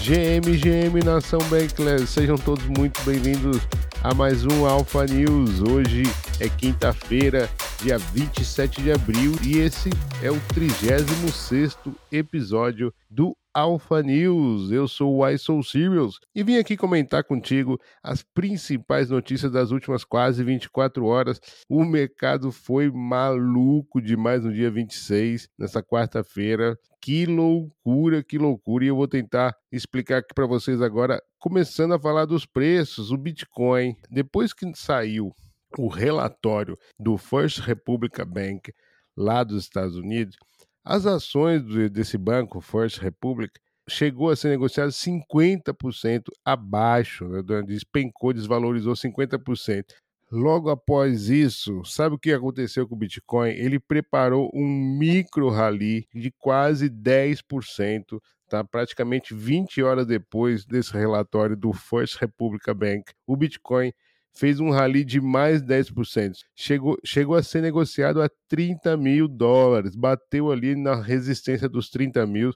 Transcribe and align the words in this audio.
GM, 0.00 0.56
GM 0.56 1.04
Nação 1.04 1.40
Bankless, 1.50 2.06
sejam 2.06 2.36
todos 2.36 2.64
muito 2.64 2.98
bem-vindos 3.02 3.60
a 4.02 4.14
mais 4.14 4.46
um 4.46 4.64
Alpha 4.64 5.04
News. 5.04 5.60
Hoje 5.60 6.04
é 6.40 6.48
quinta-feira, 6.48 7.50
dia 7.82 7.98
27 7.98 8.80
de 8.80 8.92
abril, 8.92 9.34
e 9.44 9.58
esse 9.58 9.90
é 10.22 10.30
o 10.30 10.40
36 10.54 11.76
episódio 12.10 12.92
do 13.10 13.36
Alpha 13.52 14.02
News. 14.02 14.70
Eu 14.70 14.86
sou 14.86 15.16
o 15.16 15.28
ISO 15.28 15.62
Serials 15.62 16.18
e 16.34 16.42
vim 16.42 16.56
aqui 16.56 16.76
comentar 16.76 17.24
contigo 17.24 17.80
as 18.02 18.22
principais 18.22 19.10
notícias 19.10 19.50
das 19.50 19.70
últimas 19.70 20.04
quase 20.04 20.44
24 20.44 21.04
horas. 21.04 21.40
O 21.68 21.84
mercado 21.84 22.52
foi 22.52 22.90
maluco 22.90 24.00
demais 24.00 24.44
no 24.44 24.52
dia 24.52 24.70
26, 24.70 25.48
nessa 25.58 25.82
quarta-feira. 25.82 26.78
Que 27.00 27.26
loucura, 27.26 28.22
que 28.22 28.38
loucura! 28.38 28.84
E 28.84 28.88
eu 28.88 28.96
vou 28.96 29.08
tentar 29.08 29.56
explicar 29.72 30.18
aqui 30.18 30.34
para 30.34 30.46
vocês 30.46 30.80
agora, 30.80 31.20
começando 31.38 31.94
a 31.94 32.00
falar 32.00 32.26
dos 32.26 32.46
preços. 32.46 33.10
O 33.10 33.16
Bitcoin, 33.16 33.96
depois 34.10 34.52
que 34.52 34.70
saiu 34.74 35.34
o 35.78 35.88
relatório 35.88 36.76
do 36.98 37.16
First 37.16 37.58
Republic 37.60 38.24
Bank 38.24 38.72
lá 39.16 39.44
dos 39.44 39.64
Estados 39.64 39.96
Unidos, 39.96 40.36
as 40.84 41.06
ações 41.06 41.62
desse 41.90 42.16
banco, 42.16 42.60
First 42.60 42.98
Republic, 42.98 43.52
chegou 43.88 44.30
a 44.30 44.36
ser 44.36 44.48
negociado 44.48 44.90
50% 44.90 46.24
abaixo, 46.44 47.28
né? 47.28 47.62
despencou, 47.62 48.32
desvalorizou 48.32 48.94
50%. 48.94 49.84
Logo 50.32 50.70
após 50.70 51.28
isso, 51.28 51.84
sabe 51.84 52.14
o 52.14 52.18
que 52.18 52.32
aconteceu 52.32 52.86
com 52.86 52.94
o 52.94 52.98
Bitcoin? 52.98 53.50
Ele 53.50 53.80
preparou 53.80 54.48
um 54.54 54.66
micro 54.96 55.48
rally 55.50 56.06
de 56.14 56.30
quase 56.38 56.88
10%, 56.88 58.20
tá? 58.48 58.62
praticamente 58.62 59.34
20 59.34 59.82
horas 59.82 60.06
depois 60.06 60.64
desse 60.64 60.92
relatório 60.92 61.56
do 61.56 61.72
First 61.72 62.16
Republic 62.20 62.72
Bank. 62.72 63.12
O 63.26 63.36
Bitcoin 63.36 63.92
fez 64.32 64.60
um 64.60 64.70
rally 64.70 65.04
de 65.04 65.20
mais 65.20 65.62
10%. 65.62 66.32
Chegou, 66.54 66.96
chegou 67.04 67.34
a 67.36 67.42
ser 67.42 67.60
negociado 67.60 68.22
a 68.22 68.30
30 68.48 68.96
mil 68.96 69.28
dólares, 69.28 69.94
bateu 69.94 70.50
ali 70.50 70.74
na 70.74 70.94
resistência 70.94 71.68
dos 71.68 71.90
30 71.90 72.26
mil. 72.26 72.52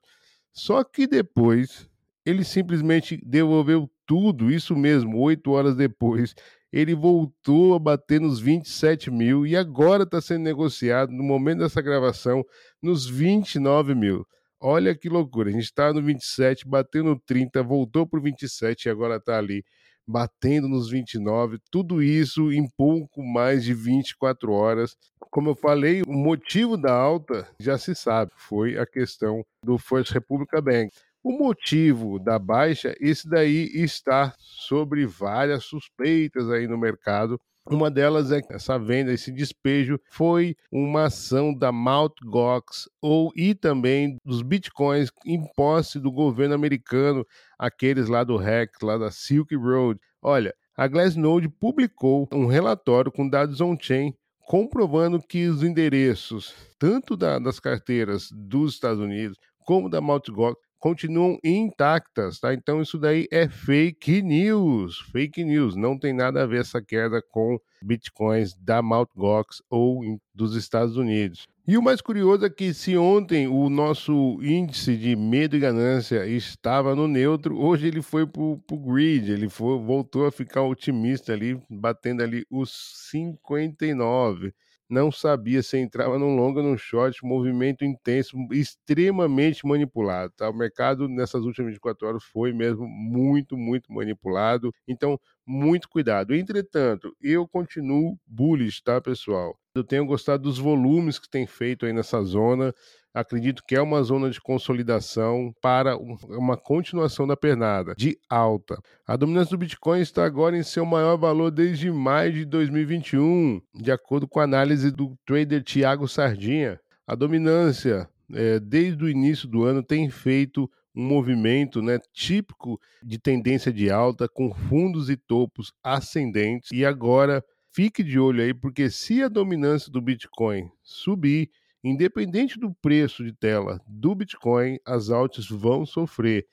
Só 0.52 0.84
que 0.84 1.06
depois 1.06 1.88
ele 2.24 2.44
simplesmente 2.44 3.20
devolveu 3.24 3.90
tudo, 4.06 4.50
isso 4.50 4.74
mesmo, 4.76 5.18
oito 5.18 5.50
horas 5.52 5.76
depois. 5.76 6.34
Ele 6.72 6.94
voltou 6.94 7.74
a 7.74 7.78
bater 7.78 8.20
nos 8.20 8.40
27 8.40 9.10
mil 9.10 9.46
e 9.46 9.56
agora 9.56 10.04
está 10.04 10.20
sendo 10.20 10.42
negociado, 10.42 11.12
no 11.12 11.22
momento 11.22 11.58
dessa 11.60 11.80
gravação, 11.80 12.44
nos 12.82 13.06
29 13.06 13.94
mil. 13.94 14.26
Olha 14.60 14.94
que 14.94 15.08
loucura, 15.08 15.50
a 15.50 15.52
gente 15.52 15.64
está 15.64 15.92
no 15.92 16.02
27, 16.02 16.66
bateu 16.66 17.04
no 17.04 17.20
30, 17.20 17.62
voltou 17.62 18.06
para 18.06 18.18
o 18.18 18.22
27 18.22 18.86
e 18.86 18.90
agora 18.90 19.16
está 19.16 19.38
ali 19.38 19.62
batendo 20.06 20.68
nos 20.68 20.90
29, 20.90 21.58
tudo 21.70 22.02
isso 22.02 22.52
em 22.52 22.68
pouco 22.76 23.22
mais 23.22 23.64
de 23.64 23.72
24 23.72 24.52
horas. 24.52 24.96
Como 25.30 25.50
eu 25.50 25.54
falei, 25.54 26.02
o 26.02 26.12
motivo 26.12 26.76
da 26.76 26.92
alta 26.92 27.48
já 27.58 27.76
se 27.78 27.94
sabe, 27.94 28.32
foi 28.36 28.78
a 28.78 28.86
questão 28.86 29.44
do 29.64 29.78
First 29.78 30.12
Republic 30.12 30.50
Bank. 30.60 30.92
O 31.22 31.32
motivo 31.32 32.18
da 32.18 32.38
baixa, 32.38 32.94
esse 33.00 33.28
daí 33.28 33.70
está 33.74 34.34
sobre 34.38 35.06
várias 35.06 35.64
suspeitas 35.64 36.50
aí 36.50 36.68
no 36.68 36.76
mercado. 36.76 37.40
Uma 37.70 37.90
delas 37.90 38.30
é 38.30 38.42
que 38.42 38.52
essa 38.52 38.78
venda, 38.78 39.10
esse 39.10 39.32
despejo, 39.32 39.98
foi 40.10 40.54
uma 40.70 41.04
ação 41.04 41.54
da 41.54 41.72
Mt. 41.72 42.14
Gox 42.26 42.88
ou 43.00 43.32
e 43.34 43.54
também 43.54 44.18
dos 44.22 44.42
bitcoins 44.42 45.10
em 45.24 45.42
posse 45.56 45.98
do 45.98 46.12
governo 46.12 46.54
americano, 46.54 47.26
aqueles 47.58 48.08
lá 48.08 48.22
do 48.22 48.36
REC, 48.36 48.70
lá 48.82 48.98
da 48.98 49.10
Silk 49.10 49.54
Road. 49.56 49.98
Olha, 50.20 50.54
a 50.76 50.86
Glassnode 50.86 51.48
publicou 51.48 52.28
um 52.32 52.46
relatório 52.46 53.10
com 53.10 53.28
dados 53.28 53.62
on-chain 53.62 54.12
comprovando 54.46 55.18
que 55.20 55.46
os 55.46 55.62
endereços, 55.62 56.54
tanto 56.78 57.16
da, 57.16 57.38
das 57.38 57.58
carteiras 57.58 58.28
dos 58.30 58.74
Estados 58.74 59.00
Unidos 59.00 59.38
como 59.64 59.88
da 59.88 60.00
Mt. 60.00 60.30
Gox, 60.30 60.60
continuam 60.84 61.38
intactas, 61.42 62.38
tá? 62.38 62.52
Então 62.52 62.82
isso 62.82 62.98
daí 62.98 63.26
é 63.32 63.48
fake 63.48 64.20
news, 64.20 65.00
fake 65.10 65.42
news, 65.42 65.74
não 65.74 65.98
tem 65.98 66.12
nada 66.12 66.42
a 66.42 66.46
ver 66.46 66.60
essa 66.60 66.82
queda 66.82 67.22
com 67.30 67.58
bitcoins 67.82 68.54
da 68.54 68.82
Mt. 68.82 69.10
Gox 69.16 69.62
ou 69.70 70.02
dos 70.34 70.54
Estados 70.54 70.98
Unidos. 70.98 71.48
E 71.66 71.78
o 71.78 71.82
mais 71.82 72.02
curioso 72.02 72.44
é 72.44 72.50
que 72.50 72.74
se 72.74 72.98
ontem 72.98 73.48
o 73.48 73.70
nosso 73.70 74.38
índice 74.42 74.94
de 74.94 75.16
medo 75.16 75.56
e 75.56 75.60
ganância 75.60 76.26
estava 76.26 76.94
no 76.94 77.08
neutro, 77.08 77.58
hoje 77.58 77.86
ele 77.86 78.02
foi 78.02 78.26
para 78.26 78.42
o 78.42 78.60
grid, 78.86 79.32
ele 79.32 79.48
foi, 79.48 79.78
voltou 79.78 80.26
a 80.26 80.32
ficar 80.32 80.64
otimista 80.64 81.32
ali, 81.32 81.58
batendo 81.70 82.22
ali 82.22 82.44
os 82.50 83.08
59 83.10 84.52
não 84.88 85.10
sabia 85.10 85.62
se 85.62 85.78
entrava 85.78 86.18
num 86.18 86.36
longo 86.36 86.60
ou 86.60 86.64
num 86.64 86.76
short, 86.76 87.24
movimento 87.24 87.84
intenso, 87.84 88.36
extremamente 88.52 89.66
manipulado. 89.66 90.32
Tá? 90.36 90.48
O 90.50 90.54
mercado 90.54 91.08
nessas 91.08 91.44
últimas 91.44 91.72
24 91.72 92.06
horas 92.08 92.24
foi 92.24 92.52
mesmo 92.52 92.86
muito, 92.86 93.56
muito 93.56 93.92
manipulado. 93.92 94.72
Então, 94.86 95.18
muito 95.46 95.88
cuidado. 95.88 96.34
Entretanto, 96.34 97.14
eu 97.20 97.46
continuo 97.48 98.18
bullish, 98.26 98.82
tá, 98.82 99.00
pessoal? 99.00 99.58
Eu 99.74 99.84
tenho 99.84 100.06
gostado 100.06 100.44
dos 100.44 100.58
volumes 100.58 101.18
que 101.18 101.28
tem 101.28 101.46
feito 101.46 101.84
aí 101.84 101.92
nessa 101.92 102.22
zona. 102.22 102.72
Acredito 103.14 103.62
que 103.64 103.76
é 103.76 103.80
uma 103.80 104.02
zona 104.02 104.28
de 104.28 104.40
consolidação 104.40 105.54
para 105.62 105.96
uma 105.96 106.56
continuação 106.56 107.28
da 107.28 107.36
pernada 107.36 107.94
de 107.96 108.18
alta. 108.28 108.76
A 109.06 109.14
dominância 109.14 109.52
do 109.52 109.58
Bitcoin 109.58 110.00
está 110.00 110.24
agora 110.24 110.58
em 110.58 110.64
seu 110.64 110.84
maior 110.84 111.16
valor 111.16 111.52
desde 111.52 111.92
maio 111.92 112.32
de 112.32 112.44
2021, 112.44 113.62
de 113.72 113.92
acordo 113.92 114.26
com 114.26 114.40
a 114.40 114.44
análise 114.44 114.90
do 114.90 115.16
trader 115.24 115.62
Thiago 115.62 116.08
Sardinha. 116.08 116.80
A 117.06 117.14
dominância, 117.14 118.08
é, 118.32 118.58
desde 118.58 119.04
o 119.04 119.08
início 119.08 119.46
do 119.46 119.62
ano, 119.62 119.80
tem 119.80 120.10
feito 120.10 120.68
um 120.92 121.06
movimento 121.06 121.80
né, 121.80 122.00
típico 122.12 122.80
de 123.00 123.18
tendência 123.18 123.72
de 123.72 123.90
alta, 123.90 124.28
com 124.28 124.52
fundos 124.52 125.08
e 125.08 125.16
topos 125.16 125.72
ascendentes. 125.84 126.70
E 126.72 126.84
agora 126.84 127.44
fique 127.72 128.02
de 128.02 128.18
olho 128.18 128.42
aí, 128.42 128.52
porque 128.52 128.90
se 128.90 129.22
a 129.22 129.28
dominância 129.28 129.90
do 129.90 130.00
Bitcoin 130.00 130.68
subir, 130.82 131.50
independente 131.88 132.58
do 132.58 132.72
preço 132.72 133.24
de 133.24 133.32
tela 133.32 133.80
do 133.86 134.14
Bitcoin, 134.14 134.78
as 134.84 135.10
altas 135.10 135.48
vão 135.48 135.84
sofrer. 135.84 136.46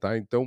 Tá? 0.00 0.16
Então, 0.16 0.46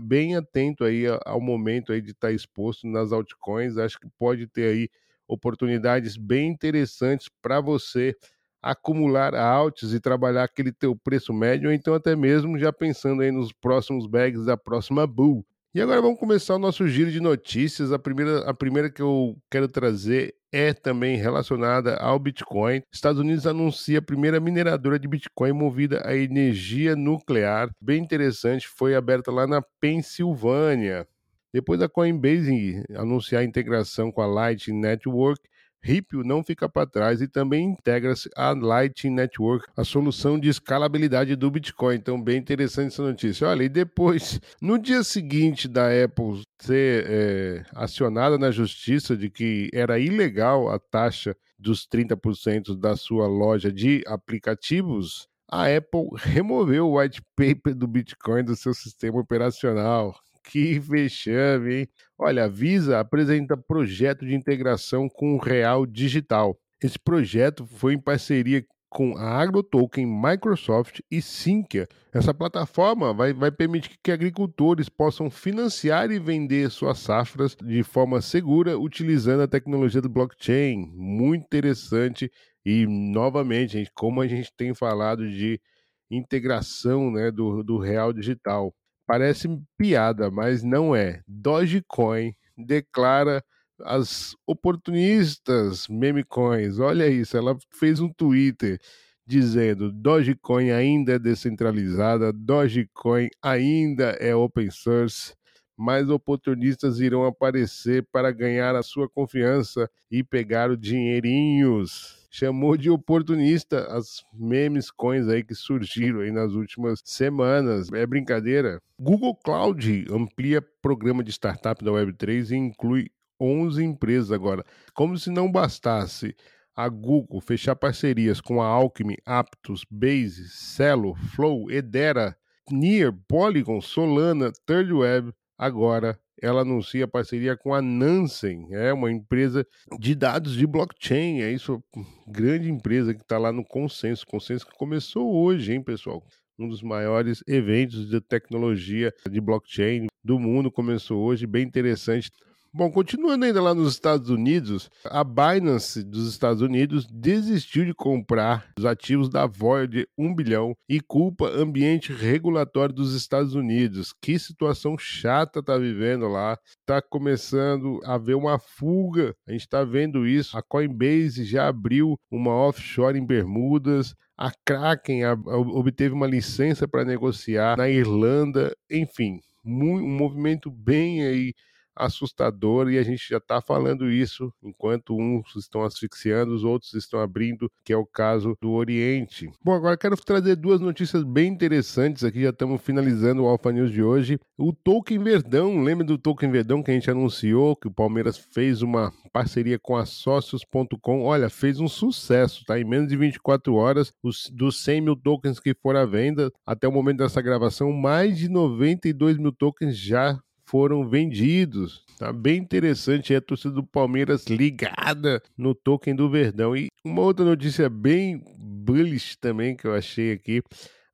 bem 0.00 0.36
atento 0.36 0.84
aí 0.84 1.04
ao 1.24 1.40
momento 1.40 1.92
aí 1.92 2.00
de 2.00 2.12
estar 2.12 2.28
tá 2.28 2.32
exposto 2.32 2.86
nas 2.86 3.10
altcoins. 3.10 3.76
Acho 3.76 3.98
que 3.98 4.08
pode 4.16 4.46
ter 4.46 4.66
aí 4.66 4.88
oportunidades 5.26 6.16
bem 6.16 6.48
interessantes 6.48 7.28
para 7.42 7.60
você 7.60 8.14
acumular 8.62 9.34
altos 9.34 9.92
e 9.92 10.00
trabalhar 10.00 10.44
aquele 10.44 10.72
teu 10.72 10.96
preço 10.96 11.34
médio, 11.34 11.68
ou 11.68 11.74
então 11.74 11.92
até 11.92 12.16
mesmo 12.16 12.58
já 12.58 12.72
pensando 12.72 13.20
aí 13.20 13.30
nos 13.30 13.52
próximos 13.52 14.06
bags 14.06 14.46
da 14.46 14.56
próxima 14.56 15.06
bull. 15.06 15.44
E 15.74 15.80
agora 15.80 16.00
vamos 16.00 16.20
começar 16.20 16.54
o 16.54 16.58
nosso 16.60 16.86
giro 16.86 17.10
de 17.10 17.18
notícias. 17.18 17.90
A 17.90 17.98
primeira, 17.98 18.48
a 18.48 18.54
primeira 18.54 18.88
que 18.88 19.02
eu 19.02 19.36
quero 19.50 19.66
trazer 19.66 20.32
é 20.52 20.72
também 20.72 21.16
relacionada 21.16 21.96
ao 21.96 22.16
Bitcoin. 22.16 22.80
Estados 22.92 23.20
Unidos 23.20 23.44
anuncia 23.44 23.98
a 23.98 24.02
primeira 24.02 24.38
mineradora 24.38 25.00
de 25.00 25.08
Bitcoin 25.08 25.50
movida 25.50 26.00
a 26.06 26.16
energia 26.16 26.94
nuclear. 26.94 27.70
Bem 27.80 28.00
interessante, 28.00 28.68
foi 28.68 28.94
aberta 28.94 29.32
lá 29.32 29.48
na 29.48 29.60
Pensilvânia. 29.80 31.08
Depois 31.52 31.80
da 31.80 31.88
Coinbase 31.88 32.84
anunciar 32.94 33.42
a 33.42 33.44
integração 33.44 34.12
com 34.12 34.22
a 34.22 34.26
Lightning 34.26 34.78
Network, 34.78 35.42
Ripple 35.84 36.24
não 36.24 36.42
fica 36.42 36.66
para 36.66 36.86
trás 36.86 37.20
e 37.20 37.28
também 37.28 37.72
integra-se 37.72 38.30
a 38.34 38.52
Lightning 38.52 39.14
Network, 39.14 39.66
a 39.76 39.84
solução 39.84 40.40
de 40.40 40.48
escalabilidade 40.48 41.36
do 41.36 41.50
Bitcoin. 41.50 41.96
Então, 41.96 42.20
bem 42.20 42.38
interessante 42.38 42.86
essa 42.86 43.02
notícia. 43.02 43.46
Olha, 43.46 43.64
e 43.64 43.68
depois, 43.68 44.40
no 44.62 44.78
dia 44.78 45.04
seguinte 45.04 45.68
da 45.68 45.88
Apple 46.04 46.42
ser 46.58 47.04
é, 47.06 47.64
acionada 47.74 48.38
na 48.38 48.50
justiça 48.50 49.14
de 49.14 49.28
que 49.28 49.68
era 49.74 49.98
ilegal 49.98 50.70
a 50.70 50.78
taxa 50.78 51.36
dos 51.58 51.86
30% 51.86 52.78
da 52.78 52.96
sua 52.96 53.26
loja 53.26 53.70
de 53.70 54.02
aplicativos, 54.06 55.28
a 55.50 55.66
Apple 55.66 56.08
removeu 56.16 56.88
o 56.88 56.98
white 56.98 57.20
paper 57.36 57.74
do 57.74 57.86
Bitcoin 57.86 58.42
do 58.42 58.56
seu 58.56 58.72
sistema 58.72 59.20
operacional. 59.20 60.14
Que 60.44 60.78
vexame, 60.78 61.74
hein? 61.74 61.88
Olha, 62.18 62.44
a 62.44 62.48
Visa 62.48 63.00
apresenta 63.00 63.56
projeto 63.56 64.26
de 64.26 64.34
integração 64.34 65.08
com 65.08 65.34
o 65.34 65.38
Real 65.38 65.86
Digital. 65.86 66.56
Esse 66.82 66.98
projeto 66.98 67.66
foi 67.66 67.94
em 67.94 68.00
parceria 68.00 68.64
com 68.94 69.16
a 69.16 69.42
AgroToken, 69.42 70.06
Microsoft 70.06 71.00
e 71.10 71.20
Sinqia. 71.20 71.88
Essa 72.12 72.32
plataforma 72.32 73.12
vai, 73.12 73.32
vai 73.32 73.50
permitir 73.50 73.98
que 74.00 74.12
agricultores 74.12 74.88
possam 74.88 75.28
financiar 75.28 76.12
e 76.12 76.20
vender 76.20 76.70
suas 76.70 77.00
safras 77.00 77.56
de 77.56 77.82
forma 77.82 78.20
segura 78.22 78.78
utilizando 78.78 79.42
a 79.42 79.48
tecnologia 79.48 80.00
do 80.00 80.08
blockchain. 80.08 80.92
Muito 80.94 81.42
interessante 81.42 82.30
e, 82.64 82.86
novamente, 82.86 83.84
como 83.94 84.20
a 84.20 84.28
gente 84.28 84.52
tem 84.56 84.72
falado 84.72 85.28
de 85.28 85.60
integração 86.08 87.10
né, 87.10 87.32
do, 87.32 87.64
do 87.64 87.78
real 87.78 88.12
digital. 88.12 88.72
Parece 89.06 89.48
piada, 89.76 90.30
mas 90.30 90.62
não 90.62 90.94
é. 90.94 91.22
Dogecoin 91.26 92.34
declara 92.56 93.44
as 93.80 94.34
oportunistas 94.46 95.86
memecoins. 95.88 96.78
Olha 96.78 97.08
isso, 97.08 97.36
ela 97.36 97.56
fez 97.70 98.00
um 98.00 98.08
Twitter 98.12 98.78
dizendo: 99.26 99.92
Dogecoin 99.92 100.70
ainda 100.70 101.14
é 101.14 101.18
descentralizada, 101.18 102.32
Dogecoin 102.32 103.28
ainda 103.42 104.10
é 104.20 104.34
open 104.34 104.70
source 104.70 105.34
mais 105.76 106.08
oportunistas 106.08 107.00
irão 107.00 107.24
aparecer 107.24 108.06
para 108.12 108.30
ganhar 108.30 108.74
a 108.76 108.82
sua 108.82 109.08
confiança 109.08 109.90
e 110.10 110.22
pegar 110.22 110.70
o 110.70 110.76
dinheirinhos. 110.76 112.23
Chamou 112.36 112.76
de 112.76 112.90
oportunista 112.90 113.86
as 113.96 114.24
memes 114.32 114.90
coins 114.90 115.28
aí 115.28 115.44
que 115.44 115.54
surgiram 115.54 116.18
aí 116.18 116.32
nas 116.32 116.50
últimas 116.54 117.00
semanas. 117.04 117.92
É 117.92 118.04
brincadeira. 118.04 118.82
Google 118.98 119.36
Cloud 119.36 120.06
amplia 120.10 120.60
programa 120.82 121.22
de 121.22 121.30
startup 121.30 121.84
da 121.84 121.92
Web3 121.92 122.50
e 122.50 122.56
inclui 122.56 123.08
11 123.40 123.84
empresas 123.84 124.32
agora. 124.32 124.64
Como 124.94 125.16
se 125.16 125.30
não 125.30 125.48
bastasse 125.48 126.34
a 126.74 126.88
Google 126.88 127.40
fechar 127.40 127.76
parcerias 127.76 128.40
com 128.40 128.60
a 128.60 128.66
Alchemy, 128.66 129.16
Aptos, 129.24 129.86
Base, 129.88 130.48
Celo, 130.48 131.14
Flow, 131.36 131.70
Edera, 131.70 132.36
Near, 132.68 133.16
Polygon, 133.28 133.80
Solana, 133.80 134.50
Third 134.66 134.92
Web, 134.92 135.32
Agora, 135.56 136.18
ela 136.40 136.62
anuncia 136.62 137.08
parceria 137.08 137.56
com 137.56 137.74
a 137.74 137.80
Nansen, 137.80 138.68
é 138.70 138.92
uma 138.92 139.10
empresa 139.10 139.66
de 139.98 140.14
dados 140.14 140.54
de 140.54 140.66
blockchain. 140.66 141.40
É 141.40 141.52
isso, 141.52 141.82
grande 142.26 142.70
empresa 142.70 143.14
que 143.14 143.22
está 143.22 143.38
lá 143.38 143.52
no 143.52 143.64
Consenso. 143.64 144.26
Consenso 144.26 144.66
que 144.66 144.76
começou 144.76 145.34
hoje, 145.34 145.72
hein, 145.72 145.82
pessoal? 145.82 146.22
Um 146.58 146.68
dos 146.68 146.82
maiores 146.82 147.42
eventos 147.48 148.08
de 148.08 148.20
tecnologia 148.20 149.12
de 149.28 149.40
blockchain 149.40 150.06
do 150.22 150.38
mundo 150.38 150.70
começou 150.70 151.24
hoje, 151.24 151.46
bem 151.46 151.64
interessante. 151.64 152.30
Bom, 152.76 152.90
continuando 152.90 153.44
ainda 153.44 153.62
lá 153.62 153.72
nos 153.72 153.92
Estados 153.92 154.28
Unidos, 154.30 154.90
a 155.04 155.22
Binance 155.22 156.02
dos 156.02 156.28
Estados 156.28 156.60
Unidos 156.60 157.06
desistiu 157.06 157.84
de 157.84 157.94
comprar 157.94 158.68
os 158.76 158.84
ativos 158.84 159.28
da 159.28 159.46
Void 159.46 160.08
1 160.18 160.34
bilhão 160.34 160.74
e 160.88 161.00
culpa 161.00 161.48
ambiente 161.48 162.12
regulatório 162.12 162.92
dos 162.92 163.14
Estados 163.14 163.54
Unidos. 163.54 164.12
Que 164.20 164.40
situação 164.40 164.98
chata 164.98 165.62
tá 165.62 165.78
vivendo 165.78 166.26
lá. 166.26 166.58
Tá 166.84 167.00
começando 167.00 168.00
a 168.02 168.14
haver 168.14 168.34
uma 168.34 168.58
fuga. 168.58 169.36
A 169.46 169.52
gente 169.52 169.60
está 169.60 169.84
vendo 169.84 170.26
isso. 170.26 170.58
A 170.58 170.62
Coinbase 170.62 171.44
já 171.44 171.68
abriu 171.68 172.18
uma 172.28 172.50
offshore 172.50 173.16
em 173.16 173.24
Bermudas. 173.24 174.16
A 174.36 174.50
Kraken 174.64 175.20
obteve 175.46 176.12
uma 176.12 176.26
licença 176.26 176.88
para 176.88 177.04
negociar 177.04 177.76
na 177.76 177.88
Irlanda. 177.88 178.76
Enfim, 178.90 179.38
um 179.64 180.08
movimento 180.08 180.72
bem 180.72 181.24
aí 181.24 181.54
assustador 181.96 182.90
e 182.90 182.98
a 182.98 183.02
gente 183.02 183.28
já 183.28 183.38
está 183.38 183.60
falando 183.60 184.10
isso 184.10 184.52
enquanto 184.62 185.16
uns 185.16 185.54
estão 185.56 185.82
asfixiando, 185.82 186.54
os 186.54 186.64
outros 186.64 186.94
estão 186.94 187.20
abrindo, 187.20 187.70
que 187.84 187.92
é 187.92 187.96
o 187.96 188.06
caso 188.06 188.56
do 188.60 188.72
Oriente. 188.72 189.50
Bom, 189.62 189.72
agora 189.72 189.96
quero 189.96 190.16
trazer 190.16 190.56
duas 190.56 190.80
notícias 190.80 191.22
bem 191.22 191.52
interessantes 191.52 192.24
aqui, 192.24 192.42
já 192.42 192.50
estamos 192.50 192.80
finalizando 192.80 193.42
o 193.42 193.46
Alpha 193.46 193.72
News 193.72 193.90
de 193.90 194.02
hoje. 194.02 194.38
O 194.56 194.72
Token 194.72 195.18
Verdão, 195.18 195.82
lembra 195.82 196.04
do 196.04 196.18
Token 196.18 196.50
Verdão 196.50 196.82
que 196.82 196.90
a 196.90 196.94
gente 196.94 197.10
anunciou 197.10 197.76
que 197.76 197.88
o 197.88 197.92
Palmeiras 197.92 198.38
fez 198.38 198.82
uma 198.82 199.12
parceria 199.32 199.78
com 199.78 199.96
a 199.96 200.06
Sócios.com? 200.06 201.22
Olha, 201.22 201.50
fez 201.50 201.80
um 201.80 201.88
sucesso, 201.88 202.64
tá? 202.64 202.78
Em 202.78 202.84
menos 202.84 203.08
de 203.08 203.16
24 203.16 203.74
horas, 203.74 204.12
os, 204.22 204.48
dos 204.50 204.82
100 204.82 205.00
mil 205.00 205.16
tokens 205.16 205.58
que 205.58 205.74
foram 205.74 206.00
à 206.00 206.06
venda, 206.06 206.52
até 206.64 206.86
o 206.86 206.92
momento 206.92 207.18
dessa 207.18 207.42
gravação, 207.42 207.92
mais 207.92 208.38
de 208.38 208.48
92 208.48 209.38
mil 209.38 209.52
tokens 209.52 209.96
já 209.96 210.38
foram 210.64 211.08
vendidos. 211.08 212.04
Tá 212.18 212.32
bem 212.32 212.58
interessante 212.58 213.34
é 213.34 213.36
a 213.36 213.40
torcida 213.40 213.74
do 213.74 213.84
Palmeiras 213.84 214.46
ligada 214.46 215.42
no 215.56 215.74
token 215.74 216.14
do 216.14 216.30
Verdão. 216.30 216.76
E 216.76 216.88
uma 217.04 217.22
outra 217.22 217.44
notícia 217.44 217.88
bem 217.88 218.42
bullish 218.58 219.36
também 219.36 219.76
que 219.76 219.86
eu 219.86 219.94
achei 219.94 220.32
aqui: 220.32 220.62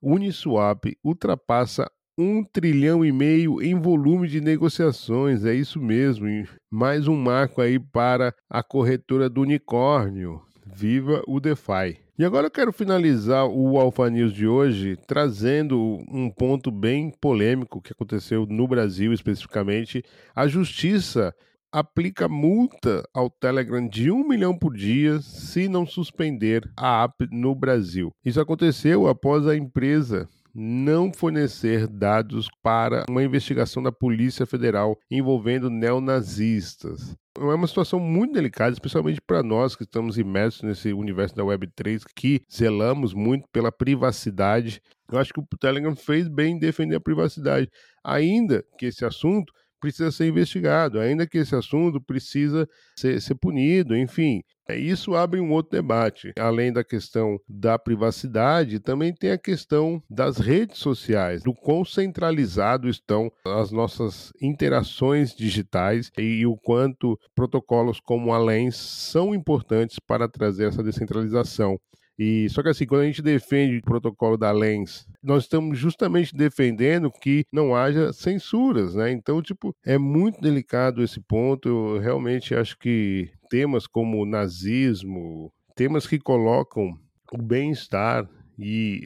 Uniswap 0.03 0.85
ultrapassa 1.03 1.91
um 2.19 2.45
trilhão 2.45 3.05
e 3.05 3.11
meio 3.11 3.63
em 3.63 3.75
volume 3.75 4.29
de 4.29 4.41
negociações. 4.41 5.45
É 5.45 5.55
isso 5.55 5.81
mesmo. 5.81 6.27
Mais 6.71 7.09
um 7.09 7.17
marco 7.17 7.63
aí 7.63 7.79
para 7.79 8.35
a 8.49 8.63
corretora 8.63 9.29
do 9.29 9.41
unicórnio. 9.41 10.43
Viva 10.67 11.23
o 11.27 11.41
DeFi! 11.41 11.99
E 12.21 12.25
agora 12.27 12.49
eu 12.49 12.51
quero 12.51 12.71
finalizar 12.71 13.47
o 13.47 13.79
Alpha 13.79 14.11
News 14.11 14.35
de 14.35 14.47
hoje 14.47 14.95
trazendo 15.07 16.05
um 16.07 16.29
ponto 16.29 16.71
bem 16.71 17.11
polêmico 17.19 17.81
que 17.81 17.95
aconteceu 17.95 18.45
no 18.45 18.69
Brasil 18.69 19.11
especificamente. 19.15 20.05
A 20.37 20.47
justiça 20.47 21.35
aplica 21.73 22.29
multa 22.29 23.09
ao 23.15 23.31
Telegram 23.31 23.89
de 23.89 24.11
um 24.11 24.29
milhão 24.29 24.55
por 24.55 24.77
dia 24.77 25.19
se 25.23 25.67
não 25.67 25.87
suspender 25.87 26.71
a 26.77 27.05
app 27.05 27.27
no 27.33 27.55
Brasil. 27.55 28.13
Isso 28.23 28.39
aconteceu 28.39 29.09
após 29.09 29.47
a 29.47 29.57
empresa 29.57 30.29
não 30.55 31.11
fornecer 31.15 31.87
dados 31.87 32.51
para 32.63 33.07
uma 33.09 33.25
investigação 33.25 33.83
da 33.83 33.93
Polícia 33.93 34.45
Federal 34.45 34.95
envolvendo 35.11 35.71
neonazistas. 35.71 37.17
É 37.39 37.43
uma 37.43 37.67
situação 37.67 38.01
muito 38.01 38.33
delicada, 38.33 38.73
especialmente 38.73 39.21
para 39.21 39.43
nós 39.43 39.77
que 39.77 39.85
estamos 39.85 40.19
imersos 40.19 40.63
nesse 40.63 40.93
universo 40.93 41.35
da 41.37 41.45
Web3, 41.45 42.03
que 42.15 42.43
zelamos 42.53 43.15
muito 43.15 43.49
pela 43.53 43.71
privacidade. 43.71 44.83
Eu 45.11 45.19
acho 45.19 45.33
que 45.33 45.41
o 45.41 45.59
Telegram 45.59 45.95
fez 45.95 46.27
bem 46.27 46.55
em 46.55 46.59
defender 46.59 46.97
a 46.97 47.01
privacidade, 47.01 47.71
ainda 48.03 48.65
que 48.77 48.87
esse 48.87 49.05
assunto 49.05 49.53
precisa 49.81 50.13
ser 50.13 50.29
investigado, 50.29 51.01
ainda 51.01 51.27
que 51.27 51.39
esse 51.39 51.55
assunto 51.55 52.01
precisa 52.01 52.69
ser, 52.97 53.21
ser 53.21 53.35
punido, 53.35 53.97
enfim. 53.97 54.43
É, 54.69 54.79
isso 54.79 55.15
abre 55.17 55.41
um 55.41 55.51
outro 55.51 55.73
debate. 55.73 56.33
Além 56.39 56.73
da 56.73 56.85
questão 56.85 57.39
da 57.49 57.77
privacidade, 57.79 58.79
também 58.79 59.13
tem 59.13 59.33
a 59.33 59.39
questão 59.39 60.01
das 60.09 60.39
redes 60.39 60.79
sociais, 60.79 61.43
do 61.43 61.53
quão 61.53 61.85
centralizado 61.85 62.89
estão 62.89 63.31
as 63.45 63.73
nossas 63.73 64.33
interações 64.41 65.35
digitais 65.35 66.11
e 66.17 66.47
o 66.47 66.57
quanto 66.57 67.19
protocolos 67.35 67.99
como 68.01 68.33
a 68.33 68.39
Lens 68.39 68.77
são 68.77 69.35
importantes 69.35 69.99
para 69.99 70.29
trazer 70.29 70.69
essa 70.69 70.83
descentralização. 70.83 71.77
E 72.23 72.51
só 72.51 72.63
que 72.63 72.69
assim, 72.69 72.85
quando 72.85 73.01
a 73.01 73.07
gente 73.07 73.23
defende 73.23 73.79
o 73.79 73.83
protocolo 73.83 74.37
da 74.37 74.53
Lens, 74.53 75.09
nós 75.23 75.45
estamos 75.45 75.79
justamente 75.79 76.37
defendendo 76.37 77.11
que 77.11 77.47
não 77.51 77.75
haja 77.75 78.13
censuras, 78.13 78.95
né? 78.95 79.11
Então, 79.11 79.41
tipo, 79.41 79.75
é 79.83 79.97
muito 79.97 80.39
delicado 80.39 81.03
esse 81.03 81.19
ponto. 81.19 81.67
Eu 81.67 81.99
realmente 81.99 82.55
acho 82.55 82.77
que 82.77 83.31
temas 83.49 83.87
como 83.87 84.27
nazismo, 84.27 85.51
temas 85.75 86.07
que 86.07 86.19
colocam 86.19 86.93
o 87.33 87.39
bem-estar 87.39 88.29
e, 88.59 89.01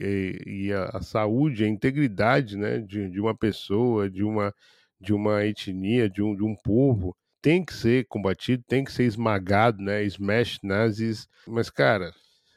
e, 0.45 0.65
e 0.65 0.73
a, 0.73 0.89
a, 0.95 1.01
saúde, 1.01 1.63
a 1.63 1.69
integridade, 1.69 2.57
né, 2.57 2.79
de, 2.79 3.09
de 3.09 3.21
uma 3.21 3.33
pessoa, 3.33 4.09
de 4.09 4.25
uma 4.25 4.53
de 4.99 5.13
uma 5.13 5.45
etnia, 5.45 6.09
de 6.09 6.21
um, 6.21 6.35
de 6.35 6.43
um 6.43 6.55
povo, 6.55 7.15
tem 7.41 7.63
que 7.63 7.73
ser 7.73 8.07
combatido, 8.07 8.63
tem 8.67 8.83
que 8.83 8.91
ser 8.91 9.03
esmagado, 9.03 9.81
né? 9.81 10.03
Smash 10.03 10.57
nazis. 10.63 11.27
Mas, 11.47 11.69
cara, 11.69 12.11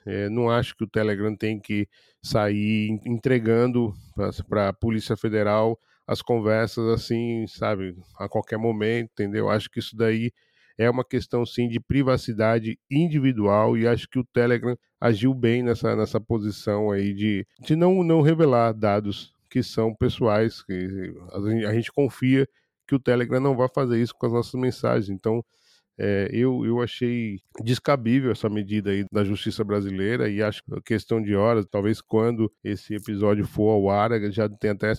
é, 0.09 0.31
não 0.31 0.49
acho 0.49 0.75
que 0.75 0.85
o 0.85 0.89
Telegram 0.89 1.37
tem 1.37 1.61
que 1.61 1.87
sair 2.23 2.99
entregando 3.05 3.93
para 4.49 4.71
a 4.71 4.73
Polícia 4.73 5.15
Federal 5.19 5.79
as 6.07 6.23
conversas 6.23 6.89
assim, 6.89 7.47
sabe, 7.47 7.95
a 8.19 8.27
qualquer 8.27 8.57
momento, 8.57 9.11
entendeu? 9.13 9.51
Acho 9.51 9.69
que 9.71 9.79
isso 9.79 9.95
daí 9.95 10.33
é 10.79 10.89
uma 10.89 11.05
questão 11.05 11.45
sim 11.45 11.69
de 11.69 11.79
privacidade 11.79 12.79
individual 12.91 13.77
e 13.77 13.87
acho 13.87 14.09
que 14.09 14.19
o 14.19 14.25
Telegram 14.25 14.75
agiu 14.99 15.35
bem 15.35 15.63
nessa, 15.63 15.95
nessa 15.95 16.19
posição 16.19 16.91
aí 16.91 17.13
de, 17.13 17.47
de 17.61 17.77
não, 17.77 18.03
não 18.03 18.23
revelar 18.23 18.73
dados 18.73 19.35
que 19.51 19.63
são 19.63 19.95
pessoais, 19.95 20.63
que 20.63 21.13
a 21.67 21.75
gente 21.75 21.93
confia 21.93 22.49
que 22.87 22.95
o 22.95 22.99
Telegram 22.99 23.41
não 23.41 23.55
vai 23.55 23.69
fazer 23.69 24.01
isso 24.01 24.15
com 24.15 24.25
as 24.25 24.33
nossas 24.33 24.59
mensagens. 24.59 25.11
Então, 25.11 25.45
é, 25.99 26.29
eu, 26.33 26.65
eu 26.65 26.81
achei 26.81 27.41
descabível 27.63 28.31
essa 28.31 28.49
medida 28.49 28.91
aí 28.91 29.05
da 29.13 29.25
justiça 29.25 29.65
brasileira 29.65 30.29
e 30.29 30.43
acho 30.43 30.63
que 30.63 30.81
questão 30.83 31.21
de 31.21 31.35
horas, 31.35 31.67
talvez 31.71 32.01
quando 32.01 32.51
esse 32.63 32.95
episódio 32.95 33.45
for 33.45 33.71
ao 33.71 33.91
ar, 33.91 34.11
já 34.31 34.49
tem 34.49 34.71
até 34.71 34.93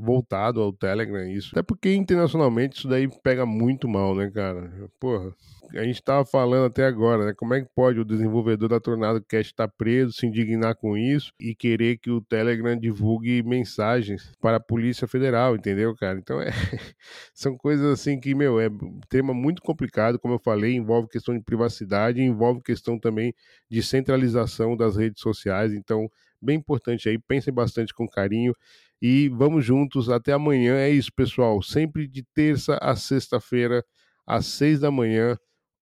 voltado 0.00 0.60
ao 0.60 0.72
Telegram 0.72 1.28
isso. 1.28 1.50
Até 1.52 1.62
porque 1.62 1.94
internacionalmente 1.94 2.78
isso 2.78 2.88
daí 2.88 3.08
pega 3.22 3.44
muito 3.44 3.88
mal, 3.88 4.14
né, 4.14 4.30
cara? 4.30 4.70
Porra, 4.98 5.34
a 5.78 5.84
gente 5.84 5.96
estava 5.96 6.24
falando 6.24 6.66
até 6.66 6.84
agora, 6.84 7.26
né? 7.26 7.34
Como 7.36 7.54
é 7.54 7.60
que 7.60 7.68
pode 7.74 8.00
o 8.00 8.04
desenvolvedor 8.04 8.68
da 8.68 8.80
Tornado 8.80 9.22
Cash 9.22 9.46
estar 9.46 9.68
tá 9.68 9.74
preso, 9.76 10.12
se 10.12 10.26
indignar 10.26 10.74
com 10.74 10.96
isso 10.96 11.32
e 11.38 11.54
querer 11.54 11.98
que 11.98 12.10
o 12.10 12.20
Telegram 12.20 12.76
divulgue 12.76 13.42
mensagens 13.42 14.32
para 14.40 14.56
a 14.56 14.60
Polícia 14.60 15.06
Federal, 15.06 15.54
entendeu, 15.54 15.94
cara? 15.94 16.18
Então 16.18 16.40
é, 16.40 16.50
são 17.34 17.56
coisas 17.56 17.86
assim 17.86 18.18
que, 18.18 18.34
meu, 18.34 18.60
é 18.60 18.68
tema 19.08 19.32
muito 19.32 19.62
complicado, 19.62 20.18
como 20.30 20.34
eu 20.36 20.38
falei, 20.38 20.74
envolve 20.74 21.08
questão 21.08 21.36
de 21.36 21.42
privacidade, 21.42 22.22
envolve 22.22 22.62
questão 22.62 22.98
também 22.98 23.34
de 23.68 23.82
centralização 23.82 24.76
das 24.76 24.96
redes 24.96 25.20
sociais. 25.20 25.72
Então, 25.72 26.08
bem 26.40 26.56
importante 26.56 27.08
aí. 27.08 27.18
Pensem 27.18 27.52
bastante 27.52 27.92
com 27.92 28.06
carinho 28.06 28.54
e 29.02 29.28
vamos 29.30 29.64
juntos 29.64 30.08
até 30.08 30.32
amanhã. 30.32 30.76
É 30.76 30.88
isso, 30.88 31.10
pessoal. 31.12 31.60
Sempre 31.62 32.06
de 32.06 32.22
terça 32.32 32.78
a 32.80 32.94
sexta-feira, 32.94 33.84
às 34.24 34.46
seis 34.46 34.78
da 34.78 34.90
manhã. 34.90 35.36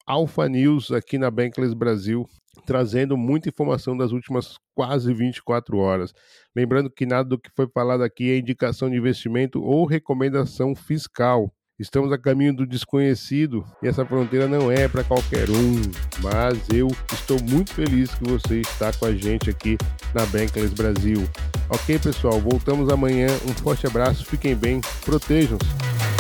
Alpha 0.06 0.48
News 0.48 0.90
aqui 0.90 1.18
na 1.18 1.30
Bankless 1.30 1.74
Brasil, 1.74 2.26
trazendo 2.64 3.14
muita 3.14 3.50
informação 3.50 3.94
das 3.94 4.12
últimas 4.12 4.56
quase 4.74 5.12
24 5.12 5.76
horas. 5.76 6.14
Lembrando 6.56 6.90
que 6.90 7.04
nada 7.04 7.28
do 7.28 7.38
que 7.38 7.50
foi 7.54 7.68
falado 7.68 8.02
aqui 8.02 8.30
é 8.30 8.38
indicação 8.38 8.88
de 8.88 8.96
investimento 8.96 9.62
ou 9.62 9.84
recomendação 9.84 10.74
fiscal. 10.74 11.52
Estamos 11.78 12.10
a 12.10 12.18
caminho 12.18 12.52
do 12.52 12.66
desconhecido 12.66 13.64
e 13.80 13.86
essa 13.86 14.04
fronteira 14.04 14.48
não 14.48 14.68
é 14.68 14.88
para 14.88 15.04
qualquer 15.04 15.48
um. 15.48 15.80
Mas 16.20 16.58
eu 16.74 16.88
estou 17.12 17.40
muito 17.40 17.72
feliz 17.72 18.12
que 18.12 18.24
você 18.24 18.62
está 18.62 18.92
com 18.92 19.06
a 19.06 19.12
gente 19.12 19.48
aqui 19.48 19.78
na 20.12 20.26
Bankless 20.26 20.74
Brasil. 20.74 21.28
Ok, 21.70 21.96
pessoal, 22.00 22.40
voltamos 22.40 22.88
amanhã. 22.92 23.28
Um 23.48 23.54
forte 23.54 23.86
abraço, 23.86 24.24
fiquem 24.24 24.56
bem, 24.56 24.80
protejam-se. 25.04 26.17